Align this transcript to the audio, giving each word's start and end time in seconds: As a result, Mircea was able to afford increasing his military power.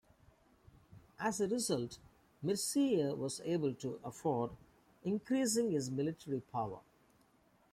As 1.19 1.39
a 1.39 1.47
result, 1.47 1.99
Mircea 2.43 3.15
was 3.15 3.39
able 3.41 3.75
to 3.75 3.99
afford 4.03 4.49
increasing 5.03 5.69
his 5.69 5.91
military 5.91 6.39
power. 6.39 6.79